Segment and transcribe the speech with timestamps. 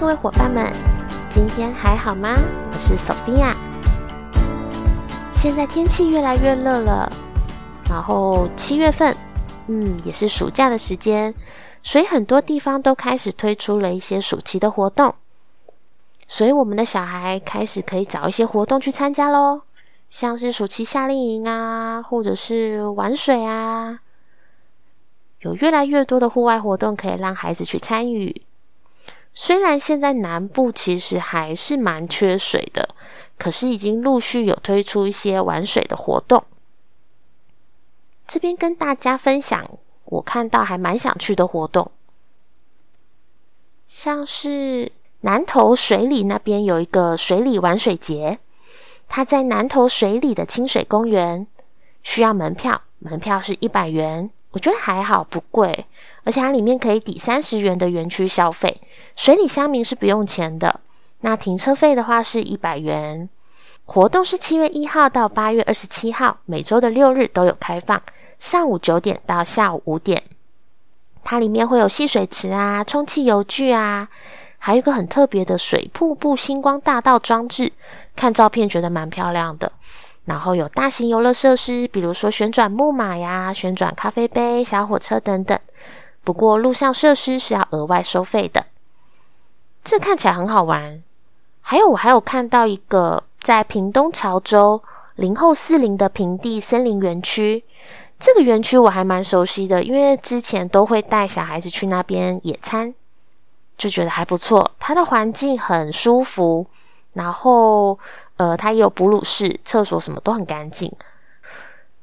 [0.00, 0.66] 各位伙伴们，
[1.30, 2.34] 今天还好吗？
[2.72, 3.54] 我是索菲亚。
[5.34, 7.12] 现在天气越来越热了，
[7.86, 9.14] 然后七月份，
[9.66, 11.34] 嗯，也是暑假的时间，
[11.82, 15.14] 所以很多地方都开始推出了一些暑期的活动，
[16.26, 19.60] 所以我们的小孩开始可以找一些活动去参加喽，
[20.08, 23.98] 像是暑期夏令营啊，或者是玩水啊，
[25.40, 28.40] 有越来越多的户外活动可以让孩子去参与。
[29.32, 32.94] 虽然现在南部其实还是蛮缺水的，
[33.38, 36.44] 可是已经陆续有推出一些玩水的活动。
[38.26, 41.90] 这边跟大家分享，我看到还蛮想去的活动，
[43.86, 48.38] 像是南投水里那边有一个水里玩水节，
[49.08, 51.46] 它在南投水里的清水公园，
[52.02, 55.86] 需要门票，门票是一百元，我觉得还好，不贵。
[56.24, 58.80] 而且它里面可以抵三十元的园区消费，
[59.16, 60.80] 水里乡民是不用钱的。
[61.20, 63.28] 那停车费的话是一百元。
[63.84, 68.00] 活动是七月一号到八月二十七号，每周的六日都有开放，
[68.38, 70.22] 上午九点到下午五点。
[71.24, 74.08] 它里面会有戏水池啊、充气游具啊，
[74.58, 77.72] 还有一个很特别的水瀑布星光大道装置，
[78.14, 79.72] 看照片觉得蛮漂亮的。
[80.24, 85.58] 然后有大型游乐设施，比如说旋转木马呀、旋转咖啡杯、小火车等等。
[86.22, 88.66] 不过，录像设施是要额外收费的。
[89.82, 91.02] 这看起来很好玩。
[91.62, 94.82] 还有，我还有看到一个在屏东潮州
[95.16, 97.64] 零后四零的平地森林园区。
[98.18, 102.94] 这个园区我还蛮熟悉的，因为之前都会带小孩子去那边野餐，
[103.78, 104.70] 就觉得还不错。
[104.78, 106.66] 它的环境很舒服，
[107.14, 107.98] 然后
[108.36, 110.92] 呃，它也有哺乳室、厕所，什么都很干净。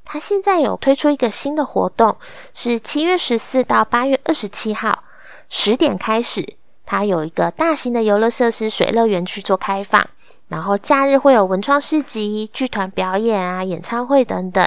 [0.09, 2.15] 他现在有推出一个新的活动，
[2.53, 5.03] 是七月十四到八月二十七号
[5.49, 10.09] 十点开始，它有一个大型的游乐设施水乐园去做开放，
[10.47, 14.65] 然后假日会有文创市集、剧团表演啊、演唱会等等。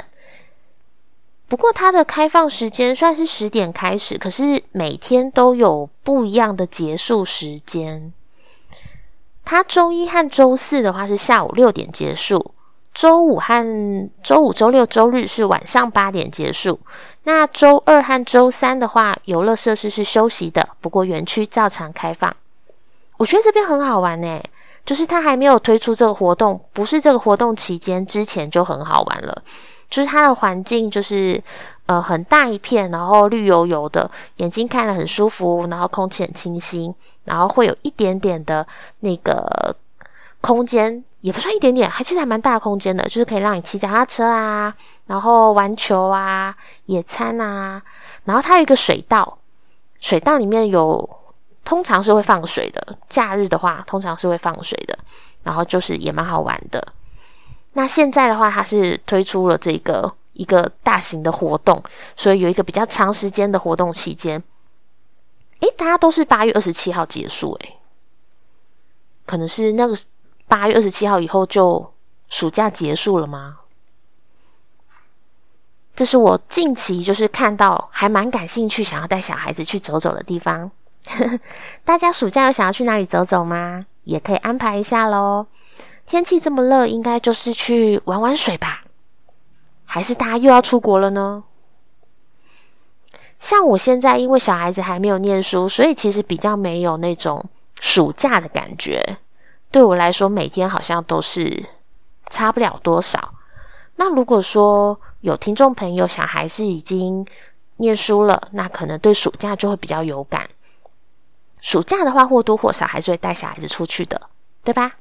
[1.48, 8.12] 不过它的开放时间算是十点开始，可是每天都有不一样的结束时间。
[9.42, 12.54] 它周一和周四的话是下午六点结束。
[12.92, 16.78] 周五和周五、周六、周日是晚上八点结束。
[17.24, 22.34] 那周二和周三的话，游乐设施是休息的，不过园区照常开放。
[23.18, 24.42] 我觉得这边很好玩呢，
[24.84, 29.42] 就是它还没有推出这个活动，不是这个活动期间之前就很好玩了。
[29.88, 31.42] 就是它的环境就是
[31.86, 38.66] 呃很大一片，然后绿油油的，眼睛看了很舒服，然后空气很清新，然后会有一点点的
[39.00, 39.74] 那个
[40.40, 41.04] 空间。
[41.20, 44.74] 也不算一点点，还其实还蛮大空间的，就是可以让你骑脚踏车啊，
[45.06, 47.82] 然后玩球啊、野餐啊。
[48.24, 49.38] 然后它有一个水道，
[50.00, 51.08] 水道里面有
[51.62, 54.98] 通常是会放水的，假日的话通常是会放水的。
[55.42, 56.86] 然后就是也蛮好玩的。
[57.74, 61.82] 那现在的话，它是推出了这个一个大型的活动，
[62.16, 64.42] 所以有一个比较长时间的活动期间。
[65.60, 67.76] 诶，大家都是八月二十七号结束，诶，
[69.26, 69.94] 可能是那个。
[70.50, 71.94] 八月二十七号以后就
[72.28, 73.58] 暑假结束了吗？
[75.94, 80.70] 这是我近期就是看到还蛮感兴趣，想要带小孩子去走走的地方。
[81.84, 83.86] 大家暑假有想要去哪里走走吗？
[84.02, 85.46] 也可以安排一下喽。
[86.04, 88.82] 天气这么热，应该就是去玩玩水吧？
[89.84, 91.44] 还是大家又要出国了呢？
[93.38, 97.44] 像我现在，因为小孩子还没有念书，所以其实比较没有那种
[97.78, 99.18] 暑假的感觉。
[99.70, 101.64] 对我来说，每天好像都是
[102.28, 103.34] 差不了多少。
[103.96, 107.24] 那如果说有听众朋友小孩是已经
[107.76, 110.50] 念书了，那可能对暑假就会比较有感。
[111.60, 114.20] 暑假的话，或多或少还是会带小孩子出去的，
[114.64, 114.92] 对吧？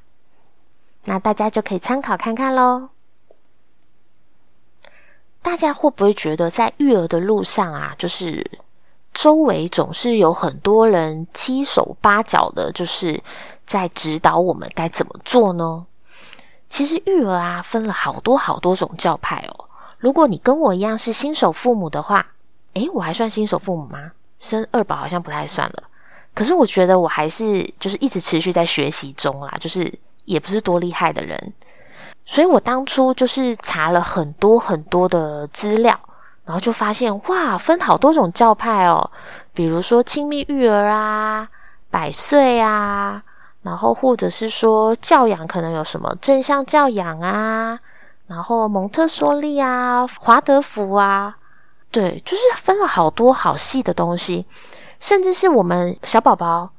[1.04, 2.90] 那大家就可以参考看看喽。
[5.42, 8.48] 大家会不会觉得在育儿的路上啊，就是
[9.12, 13.20] 周围总是有很多人七手八脚的，就是。
[13.70, 15.86] 在指导我们该怎么做呢？
[16.68, 19.64] 其实育儿啊，分了好多好多种教派哦。
[19.98, 22.26] 如果你跟我一样是新手父母的话，
[22.74, 24.10] 诶，我还算新手父母吗？
[24.40, 25.84] 生二宝好像不太算了。
[26.34, 29.88] 可是我觉得我还是就是一直持续在学习中啦，就是
[30.24, 31.52] 也不是多厉害的人。
[32.26, 35.96] 所以我当初就是查了很多很多的资料，
[36.44, 39.08] 然后就发现哇，分好多种教派哦。
[39.54, 41.48] 比如说亲密育儿啊，
[41.88, 43.22] 百岁啊。
[43.62, 47.78] 然后，或者是说教养可能有什么正向教养啊，
[48.26, 51.36] 然后蒙特梭利啊、华德福啊，
[51.90, 54.46] 对，就是分了好多好细的东西，
[54.98, 56.70] 甚至是我们小宝宝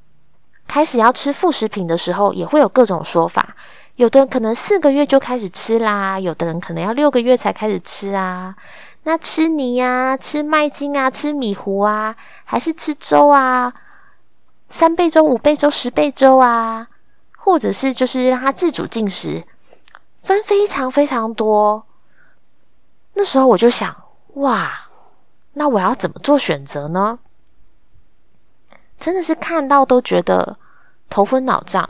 [0.67, 3.55] 开始要吃副食品的时候，也会有各种说法。
[3.95, 8.55] 有的人可能四个月就开始吃啦，有的人可能要六个月才开始吃啊。
[9.03, 13.71] 那吃泥呀，吃麦精啊，吃米糊啊，还是吃粥啊？
[14.71, 16.87] 三倍粥、五倍粥、十倍粥啊，
[17.37, 19.43] 或者是就是让他自主进食，
[20.23, 21.85] 分非常非常多。
[23.13, 23.95] 那时候我就想，
[24.35, 24.89] 哇，
[25.53, 27.19] 那我要怎么做选择呢？
[28.97, 30.57] 真的是看到都觉得
[31.09, 31.87] 头昏脑胀。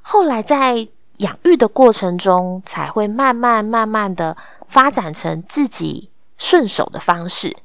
[0.00, 0.88] 后来在
[1.18, 4.36] 养育的过程中，才会慢慢慢慢的
[4.66, 7.56] 发展成自己顺手的方式。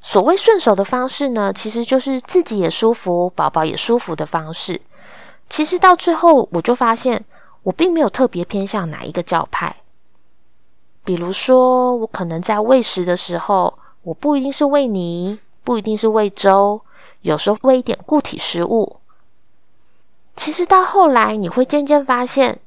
[0.00, 4.80] 所谓顺手的方式呢，其实就是自己也舒服，宝宝也舒服的方式。
[5.48, 7.24] 其实到最后，我就发现
[7.62, 9.76] 我并没有特别偏向哪一个教派。
[11.04, 16.80] 比如说，我可能在喂食的时候，我不一定是喂泥，不一定是喂粥，
[17.22, 19.00] 有时候喂一点固体食物。
[20.36, 22.60] 其实到后来，你会渐渐发现，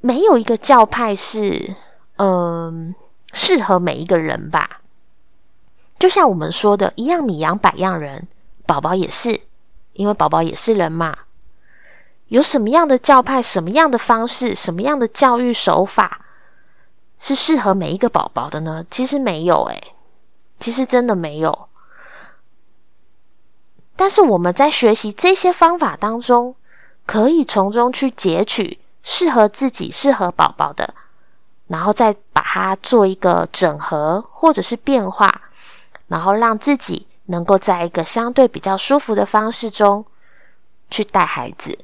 [0.00, 1.74] 没有一个教派是
[2.16, 2.94] 嗯
[3.32, 4.81] 适合每一个人吧。
[6.02, 8.26] 就像我们说的，一样米养百样人，
[8.66, 9.40] 宝宝也是，
[9.92, 11.16] 因为宝宝也是人嘛。
[12.26, 16.22] 有什么样的教派、什么样的方式、什么样的教育手法
[17.20, 18.84] 是适合每一个宝宝的呢？
[18.90, 19.94] 其实没有，诶，
[20.58, 21.68] 其实真的没有。
[23.94, 26.56] 但是我们在学习这些方法当中，
[27.06, 30.94] 可以从中去截取适合自己、适合宝宝的，
[31.68, 35.42] 然后再把它做一个整合或者是变化。
[36.12, 40.04] 然后让自己能够在一个相对比较舒服的方式中
[40.90, 41.78] 去带孩子。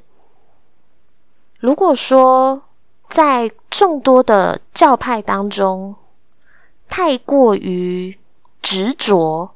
[1.59, 2.61] 如果说
[3.09, 5.95] 在众多的教派当中
[6.87, 8.19] 太过于
[8.61, 9.49] 执着，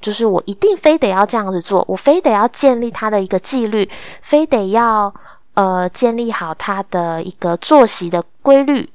[0.00, 3.90] 就是我一定非得要这样子做，我非得要建立他的一个纪律，
[4.20, 5.12] 非得要
[5.54, 8.88] 呃建立好他的一个作息的规律。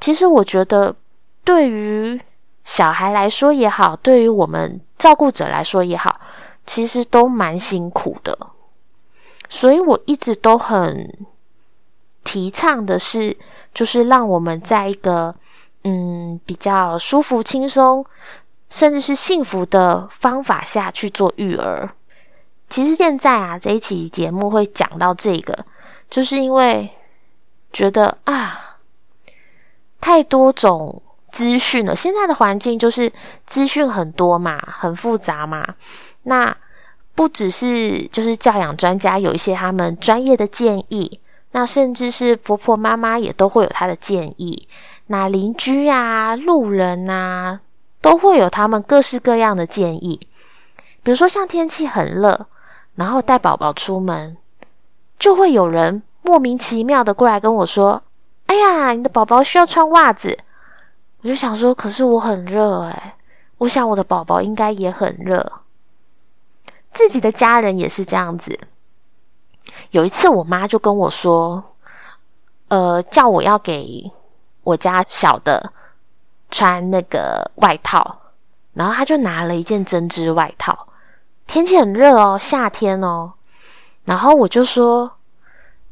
[0.00, 0.96] 其实我觉得
[1.44, 2.20] 对于。
[2.66, 6.20] 小孩来说也好，对于我们照顾者来说也好，
[6.66, 8.36] 其实都蛮辛苦的。
[9.48, 11.08] 所以我一直都很
[12.24, 13.36] 提倡的是，
[13.72, 15.32] 就是让我们在一个
[15.84, 18.04] 嗯比较舒服、轻松，
[18.68, 21.88] 甚至是幸福的方法下去做育儿。
[22.68, 25.56] 其实现在啊，这一期节目会讲到这个，
[26.10, 26.90] 就是因为
[27.72, 28.78] 觉得啊，
[30.00, 31.00] 太多种。
[31.36, 33.12] 资讯了，现在的环境就是
[33.44, 35.62] 资讯很多嘛，很复杂嘛。
[36.22, 36.56] 那
[37.14, 44.66] 不只是就是教养专家有一些他们专业的建议，那甚至是婆婆妈妈也都会有他的建议。
[45.08, 47.60] 那邻居啊、路人啊，
[48.00, 50.18] 都会有他们各式各样的建议。
[51.02, 52.46] 比如说像天气很热，
[52.94, 54.38] 然后带宝宝出门，
[55.18, 58.02] 就会有人莫名其妙的过来跟我说
[58.48, 60.38] ：“哎呀，你的宝宝需要穿袜子。”
[61.26, 63.16] 我就想说，可是我很热哎，
[63.58, 65.44] 我想我的宝宝应该也很热，
[66.92, 68.56] 自己的家人也是这样子。
[69.90, 71.74] 有一次，我妈就跟我说，
[72.68, 74.08] 呃，叫我要给
[74.62, 75.72] 我家小的
[76.52, 78.18] 穿那个外套，
[78.74, 80.86] 然后她就拿了一件针织外套，
[81.48, 83.32] 天气很热哦，夏天哦，
[84.04, 85.10] 然后我就说，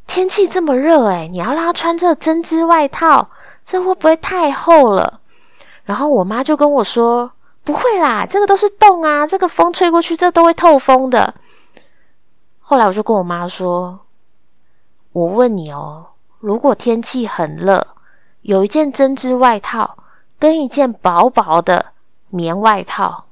[0.07, 3.31] 天气这么热哎，你要让他穿这针织外套，
[3.65, 5.23] 这会不会太厚了？
[5.85, 7.31] 然后我妈就跟我说
[7.63, 11.35] ：“不会啦，这个都是洞啊，这个风吹过去，这都会透风的。”
[12.61, 14.01] 后来我就跟我妈说
[15.13, 16.07] ：“我问你哦，
[16.41, 17.87] 如果天气很热，
[18.41, 19.99] 有一件针织外套
[20.39, 21.93] 跟一件薄薄的
[22.31, 23.27] 棉外套，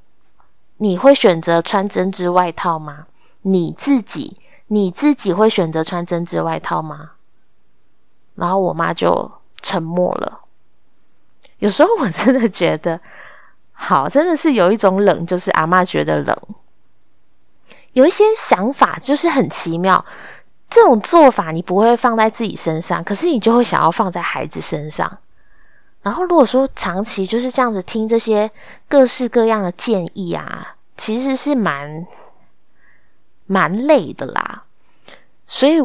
[0.77, 3.07] 你会选择穿针织外套吗？
[3.41, 7.11] 你自己你自己会选择穿针织外套吗？”
[8.35, 9.31] 然后我妈就
[9.61, 10.41] 沉默了。
[11.63, 12.99] 有时候我真的觉得，
[13.71, 16.37] 好，真的是有一种冷，就是阿妈觉得冷。
[17.93, 20.03] 有一些想法就是很奇妙，
[20.69, 25.19] 这种做法你不会放在自己身上，可是你就会想要放在孩子身上。
[26.01, 28.51] 然后如果说长期就是这样子听这些
[28.89, 32.05] 各式各样的建议啊，其实是蛮
[33.45, 34.65] 蛮累的啦。
[35.47, 35.79] 所以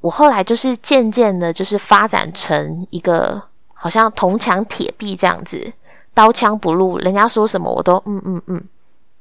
[0.00, 3.47] 我后来就是渐渐的，就是发展成一个。
[3.80, 5.72] 好像铜墙铁壁这样子，
[6.12, 8.64] 刀枪不入，人家说什么我都嗯嗯嗯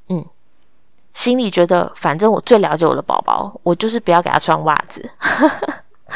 [0.10, 0.26] 嗯，
[1.14, 5.08] 心里觉得反正我最了解我的宝宝，我就是不要给他穿袜子。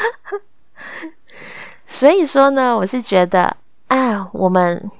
[1.86, 3.56] 所以说呢，我是觉得，
[3.86, 4.90] 哎，我们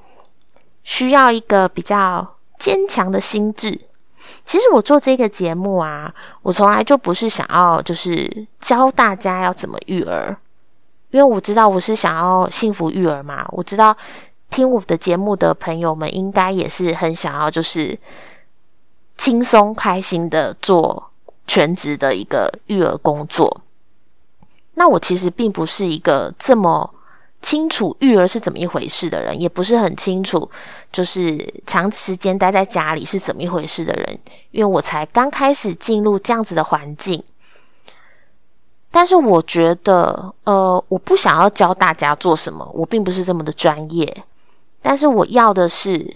[0.84, 3.80] 需要一个比较坚强的心智，
[4.44, 10.36] 其实我做这个节目啊，我从来就不是想要就是教大家要怎么育儿，
[11.12, 13.46] 因为我知道我是想要幸福育儿嘛。
[13.52, 13.96] 我知道
[14.50, 17.96] 听我的节目的朋友们应该也是很想要就是
[19.16, 21.10] 轻松开心的做
[21.46, 23.62] 全职的一个育儿工作。
[24.74, 26.92] 那我其实并不是一个这么。
[27.42, 30.48] 清楚育儿是怎么一回事的人，也不是很清楚，
[30.92, 34.16] 就是长时间待在家里是怎么一回事的人。
[34.52, 37.20] 因为我才刚开始进入这样子的环境，
[38.92, 44.24] 但是我觉得，呃，我不想要教大家做什么，我并不是这么的专业。
[44.80, 46.14] 但是我要的是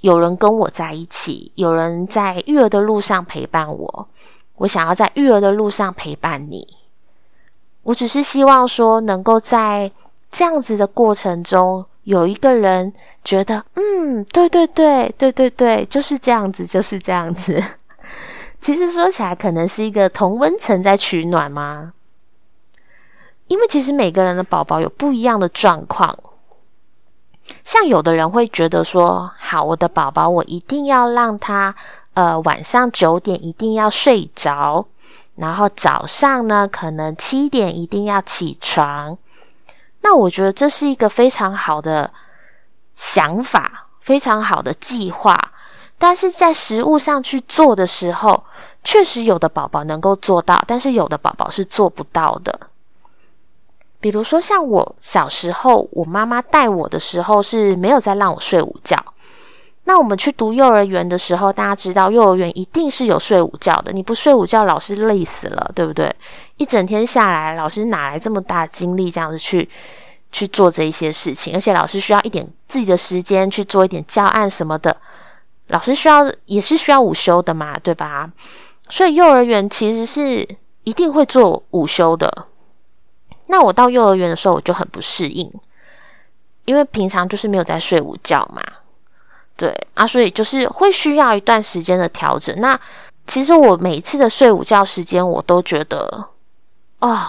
[0.00, 4.08] 有人跟我在一起，有人在育儿的路上陪伴我。
[4.56, 6.66] 我想要在育儿的路上陪伴你。
[7.84, 9.90] 我只是希望说，能够在。
[10.34, 12.90] 这样子的过程中，有一个人
[13.22, 17.62] 觉得，嗯，对对对对对对，就是这样子，就是这样子。
[18.62, 21.92] 其实说起来，可能是一个同温层在取暖吗？
[23.48, 26.16] 因为其实每个人的宝宝有不一样的状况。
[27.64, 31.74] 像有的人会觉得说，好，我的宝宝，我一定要让他，
[32.14, 34.86] 呃，晚上九点一定要睡着，
[35.34, 39.18] 然后早上呢，可能七点一定要起床。
[40.02, 42.12] 那我觉得这是一个非常好的
[42.94, 45.51] 想法，非常好的计划，
[46.02, 48.42] 但是在实物上去做的时候，
[48.82, 52.58] 确实有的宝宝能够做到，但是有的宝宝是做不到的。
[54.00, 58.96] 比如说，像我小时候，我妈妈带我的时候是没有在让我睡午觉。
[59.84, 63.92] 那我们去读幼儿园的时候，大家知道幼儿园一定是有睡午觉的。
[63.92, 66.12] 你不睡午觉，老师累死了，对不对？
[66.56, 69.70] 一整天下来，老师哪来这么大精力这样子去
[70.32, 71.54] 去做这一些事情？
[71.54, 74.96] 而且老师需要一点自己的时间去做一点教案什么的。
[75.68, 78.30] 老师需要也是需要午休的嘛，对吧？
[78.88, 80.46] 所以幼儿园其实是
[80.84, 82.48] 一定会做午休的。
[83.46, 85.50] 那我到幼儿园的时候，我就很不适应，
[86.64, 88.62] 因为平常就是没有在睡午觉嘛。
[89.56, 92.58] 对啊，所以就是会需要一段时间的调整。
[92.60, 92.78] 那
[93.26, 96.28] 其实我每次的睡午觉时间，我都觉得，
[96.98, 97.20] 哦，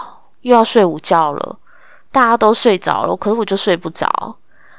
[0.42, 1.58] 又要睡午觉了，
[2.12, 4.08] 大家都睡着了，可是我就睡不着，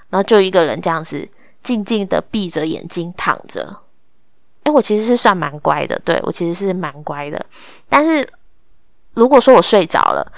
[0.09, 1.29] 然后就一个人这样子
[1.65, 3.77] 静静的闭着眼睛躺着。
[4.63, 7.45] 哎，我其实是算蛮乖的，对我其实是蛮乖的。
[7.89, 8.25] 但是
[9.15, 10.33] 如果说我睡着了，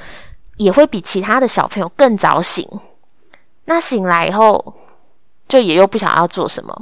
[0.56, 2.66] 也会比其他的小朋友更早醒。
[3.66, 4.74] 那醒来以后。
[5.48, 6.76] 就也又不想要做什么，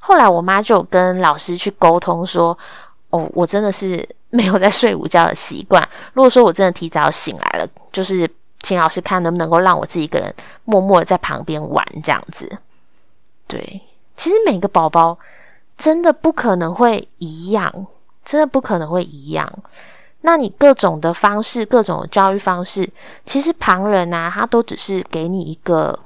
[0.00, 2.56] 后来我妈就跟老师去沟通说
[3.12, 5.86] ：“哦，我真的是没有在睡午觉的习惯。
[6.14, 8.26] 如果说我真的提早醒来了，就是
[8.62, 10.34] 请老师看能不能够让我自己一个人
[10.64, 12.50] 默默的在旁边玩这样子。”
[13.46, 13.80] 对，
[14.16, 15.18] 其实每个宝宝
[15.76, 17.86] 真的不可能会一样，
[18.24, 19.52] 真的不可能会一样。
[20.22, 22.90] 那你各种的方式，各种的教育方式，
[23.24, 25.98] 其实旁人啊，他都只是给你一个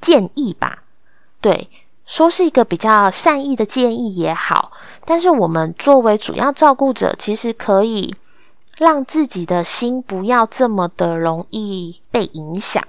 [0.00, 0.82] 建议吧。
[1.40, 1.70] 对，
[2.04, 4.72] 说是一个比较善意的建议也好，
[5.06, 8.14] 但是我们作为主要照顾者，其实可以
[8.76, 12.84] 让自己的心不要这么的容易被影响，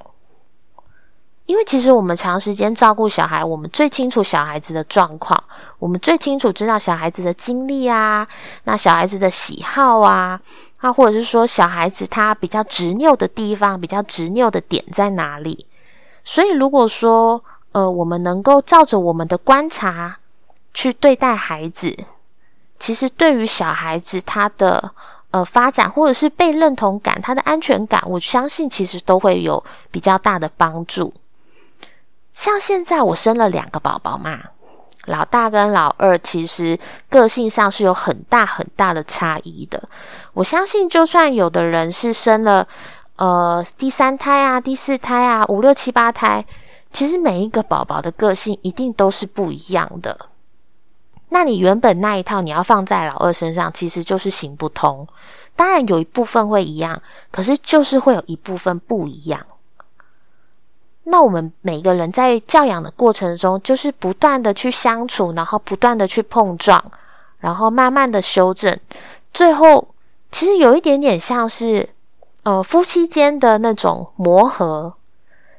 [1.48, 5.42] 因为其实我们长时间照顾小孩，我们最清楚小孩子的状况，
[5.80, 8.28] 我们最清楚知道小孩子的经历啊，
[8.66, 10.40] 那小孩子的喜好啊，
[10.82, 15.66] 那，或者是说小孩子他比较执拗的地方，比较执拗的点在哪里？
[16.26, 20.20] 所以如果说，呃，我们能够照着我们的观察
[20.74, 21.98] 去对待孩子，
[22.78, 24.92] 其实对于小孩子他的
[25.32, 31.14] 呃发展，或者是被认同感、他的安全感，我相信其实都会有比较大的帮助。
[32.38, 34.40] 像现在我生了两个宝宝嘛，
[35.08, 36.80] 老大跟老二其实
[37.10, 39.90] 个性上是有很大很大的差异的。
[40.34, 42.68] 我相信，就算有的人是生了
[43.16, 46.46] 呃第三胎啊、第四胎啊、五六七八胎。
[46.94, 50.16] 其实每一个宝宝的个性一定都是不一样的。
[51.30, 55.08] 那你原本那一套你要放在老二身上，其实就是行不通。
[55.56, 57.02] 当然有一部分会一样，
[57.32, 59.44] 可是就是会有一部分不一样。
[61.10, 66.84] 那我们每个人在教养的过程中，就是不断的去相处，然后不断的去碰撞，
[67.40, 68.78] 然后慢慢的修正，
[69.34, 69.88] 最后
[70.32, 71.88] 其实有一点点像是
[72.44, 74.94] 呃夫妻间的那种磨合。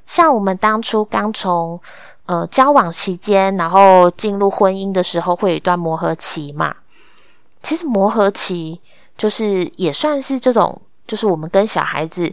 [0.04, 1.80] 像我们当初刚从
[2.26, 6.74] 呃交往期间，然后进入婚姻的时候，会有一段磨合期嘛。
[7.62, 8.80] 其实磨合期
[9.16, 12.30] 就是也算是这种，就是我们跟小孩子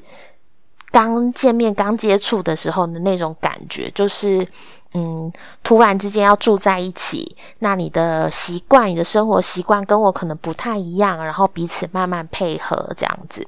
[0.96, 4.48] 刚见面、刚接触的时候的那种感觉，就是
[4.94, 5.30] 嗯，
[5.62, 13.46] 突然之间要住在一起，那你的习惯、你的生活习惯跟我可能不太一样，然后彼此慢慢配合这样子。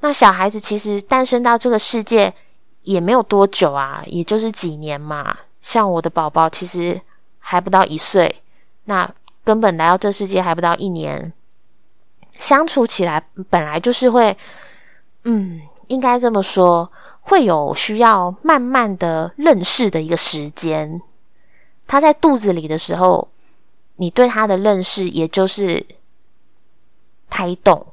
[0.00, 2.32] 那小孩子其实诞生到这个世界
[2.84, 5.36] 也没有多久啊，也就是几年嘛。
[5.60, 6.98] 像我的宝宝其实
[7.40, 8.40] 还不到一岁，
[8.86, 9.06] 那
[9.44, 11.30] 根本来到这世界还不到一年，
[12.38, 14.34] 相处起来本来就是会，
[15.24, 16.90] 嗯，应该这么说。
[17.20, 20.98] 会有需要慢慢的认识的一个时间。
[21.86, 23.28] 他在肚子里的时候，
[23.96, 25.84] 你对他的认识也就是
[27.28, 27.86] 胎动，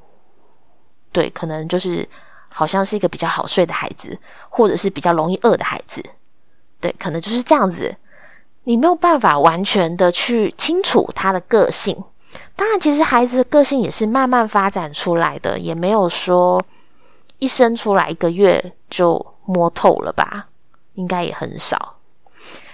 [1.11, 2.07] 对，可能就是
[2.47, 6.01] 好像是一个比较好睡的孩子，或者是比较容易饿的孩子，
[6.79, 7.93] 对，可能就是这样子。
[8.63, 12.01] 你没有办法完全的去清楚他的个性。
[12.55, 16.63] 当然，其实孩子的个性也是慢慢发展出来的，也没有说。
[17.45, 20.47] 一生出来一个月就摸透了吧？
[20.95, 21.97] 应该也很少。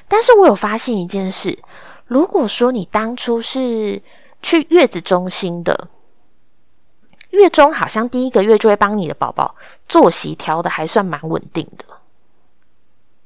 [0.08, 1.60] 但是我有发现一件事：
[2.08, 4.02] 如果说你当初是
[4.42, 5.90] 去月子中心的，
[7.32, 9.54] 月中好像第一个月就会帮你的宝宝
[9.90, 11.84] 作息调的还算蛮稳定的，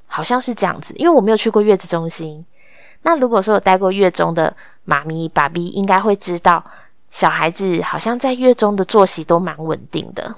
[0.08, 0.96] 好像是这样子。
[0.98, 2.44] 因为我没有去过月子中心。
[3.04, 6.66] 那如果说有待过月中的妈咪、爸比，应该会知道，
[7.12, 10.34] 小孩子好像在月中的作息都蛮稳定的。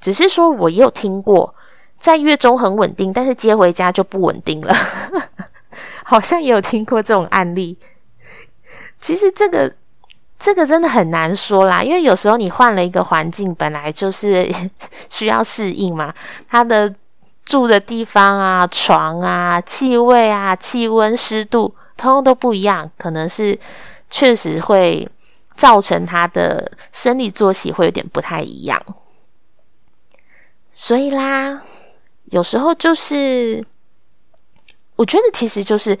[0.00, 1.54] 只是说，我也有听过，
[1.98, 4.74] 在月中很稳定，但是接回家就不稳定了。
[6.04, 7.76] 好像也有听过这种案例。
[9.00, 9.72] 其实这个
[10.38, 14.50] 这个真的很难说啦，因为有时候你换了一个环境，本来就是
[15.10, 16.14] 需要适应嘛。
[16.48, 16.92] 他的
[17.44, 23.58] 住的地方啊、床啊、气味啊、气温、湿度，通通都不一样，可能是
[24.08, 25.08] 确实会
[25.56, 28.80] 造成他的生理作息会有点不太一样。
[30.78, 31.62] 所以啦，
[32.26, 33.64] 有时候就是，
[34.94, 35.98] 我觉得其实就是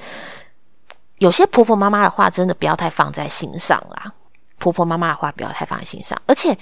[1.16, 4.12] 有些婆婆妈妈的话，真的不要太放在心上啦。
[4.58, 6.20] 婆婆妈妈的话，不要太放在心上。
[6.26, 6.58] 而且，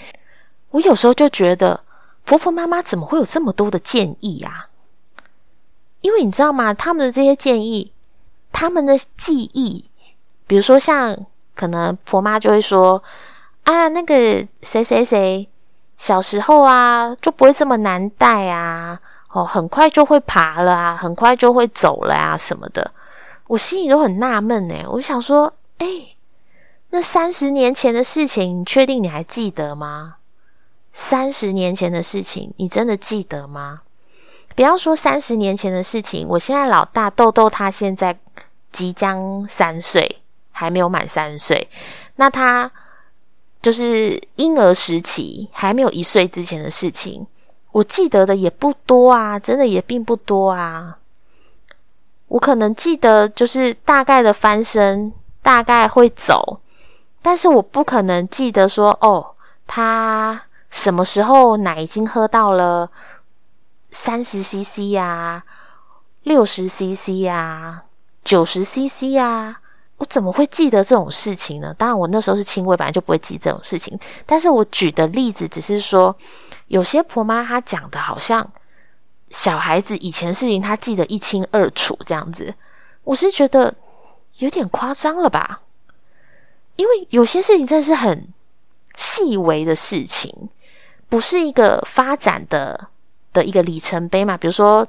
[0.70, 1.82] 我有时候就觉得，
[2.24, 4.68] 婆婆妈妈怎么会有这么多的建议啊？
[6.00, 6.72] 因为你知道吗？
[6.72, 7.92] 他们的这些建议，
[8.52, 9.90] 他们的记忆，
[10.46, 11.18] 比如说像
[11.56, 13.02] 可能婆妈就会说
[13.64, 15.48] 啊，那个谁谁谁。
[15.96, 22.92] 小时候啊，就不会这么难带啊，哦，很快就会爬了啊，很快就会走了啊，什么的，
[23.46, 24.74] 我心里都很纳闷呢。
[24.90, 25.86] 我想说，哎，
[26.90, 30.16] 那三十年前的事情，你确定你还记得吗？
[30.92, 33.80] 三十年前的事情，你真的记得吗？
[34.54, 38.18] 不要说三十年前的事情，我现在老大豆豆，他现在
[38.70, 41.68] 即将三岁，还没有满三岁，
[42.16, 42.70] 那他。
[43.64, 47.26] 就是婴儿时期还没有一岁之前的事情，
[47.72, 50.98] 我记得的也不多啊，真的也并不多啊。
[52.28, 56.60] 我可能记得就是大概的翻身，大概会走，
[57.22, 59.34] 但是我不可能记得说哦，
[59.66, 62.90] 他什么时候奶已经喝到了
[63.90, 65.42] 三十 CC 呀、
[66.24, 67.84] 六十 CC 呀、
[68.22, 69.62] 九十 CC 呀。
[69.96, 71.72] 我怎么会记得这种事情呢？
[71.78, 73.96] 当然，我那时候是轻微，本来就不会记这种事情。
[74.26, 76.14] 但是我举的例子只是说，
[76.66, 78.50] 有些婆妈她讲的好像
[79.30, 82.52] 小孩子以前事情她记得一清二楚这样子，
[83.04, 83.72] 我是觉得
[84.38, 85.62] 有点夸张了吧？
[86.74, 88.26] 因为有些事情真的是很
[88.96, 90.48] 细微的事情，
[91.08, 92.88] 不是一个发展的
[93.32, 94.36] 的一个里程碑嘛？
[94.36, 94.88] 比如说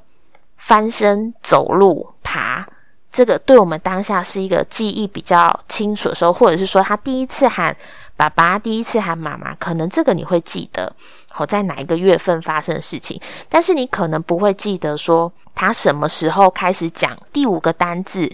[0.57, 2.67] 翻身、走路、爬。
[3.15, 7.73] 这个对我们当下是一个记忆比较清楚的时候，或者是说他第一次喊
[8.17, 10.93] 爸爸，第一次喊妈妈，可能这个你会记得，
[11.31, 18.29] 好在哪一个月份发生的事情，但是你可能不会记得说他什么时候开始讲第五个单字，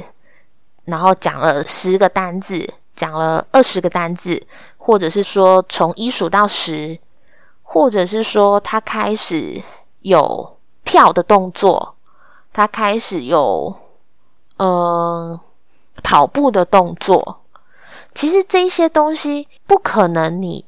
[0.86, 4.42] 然后讲了十个单字，讲了二十个单字，
[4.78, 6.98] 或者是说从一数到十，
[7.62, 9.62] 或者是说他开始
[10.00, 11.98] 有跳的动作，
[12.52, 13.76] 他开始有。
[14.64, 15.40] 嗯，
[16.04, 17.42] 跑步的动作，
[18.14, 20.64] 其实这些东西不可能你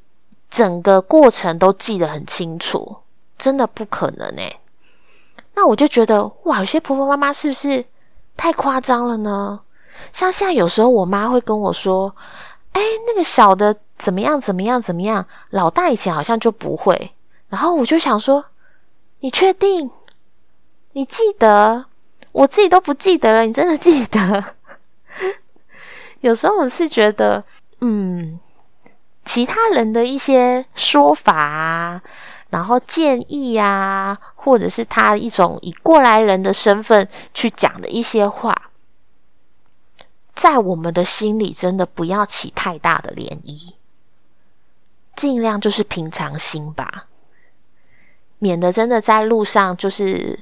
[0.50, 2.98] 整个过程都记得很清楚，
[3.38, 4.60] 真的不可能诶。
[5.54, 7.86] 那我就觉得哇，有些婆婆妈妈是不是
[8.36, 9.60] 太夸张了呢？
[10.12, 12.16] 像现在有时候我妈会跟我说
[12.74, 17.12] ：“哎，那个小的怎么样怎么样怎么样，老大以前好像就不会。”
[17.48, 18.44] 然后我就想说
[19.22, 19.92] ：“你确定？
[20.94, 21.86] 你记得？”
[22.34, 24.56] 我自己都不记得了，你真的记得？
[26.22, 27.44] 有时候我是觉得，
[27.80, 28.40] 嗯，
[29.24, 32.02] 其他人的一些说法啊，
[32.50, 38.70] 然后建议啊，或者是他一种以过来人的身份去讲的一些话，
[40.34, 43.74] 在我们的心里真的不要起太大的涟漪，
[45.16, 47.08] 尽量就是平常心吧，
[48.40, 50.40] 免得真的在路上就是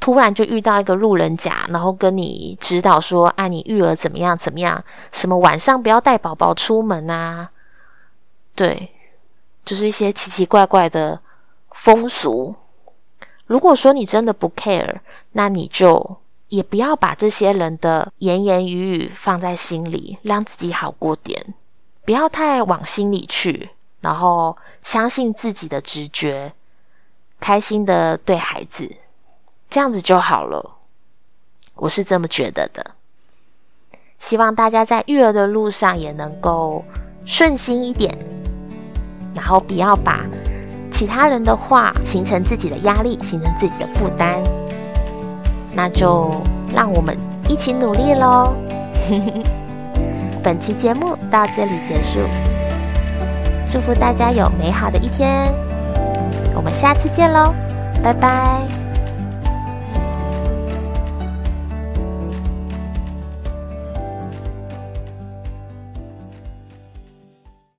[0.00, 4.82] 突然就遇到一个路人甲，然后跟你指导说：“啊，你育儿怎么样怎么样？
[5.12, 7.50] 什么晚上不要带宝宝出门啊？”
[8.54, 8.90] 对。
[9.64, 11.18] 就是一些奇奇怪怪的
[11.70, 12.54] 风俗。
[13.46, 14.96] 如果说你真的不 care，
[15.32, 21.54] 那你就也不要把这些人的言言语语放在心里，让自己好过点，
[22.04, 23.70] 不要太往心里去，
[24.02, 26.52] 然后相信自己的直觉，
[27.40, 28.94] 开心的对孩子，
[29.74, 30.76] 这样子就好了。
[31.74, 32.92] 我是这么觉得的。
[34.20, 36.84] 希望大家在育儿的路上也能够
[37.26, 38.16] 顺心一点。
[39.34, 40.20] 然后不要把
[40.92, 44.40] 其他人的话形成自己的压力，形成自己的负担。
[45.74, 46.30] 那就
[46.72, 48.54] 让我们一起努力喽！
[50.40, 52.20] 本期节目到这里结束，
[53.68, 55.52] 祝福大家有美好的一天，
[56.54, 57.52] 我们下次见喽，
[58.04, 58.73] 拜拜。